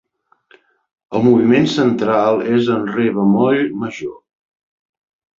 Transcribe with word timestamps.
El 1.17 1.23
moviment 1.25 1.67
central 1.73 2.41
es 2.53 2.69
en 2.77 2.87
Re 2.95 3.05
bemoll 3.19 3.61
major. 3.83 4.15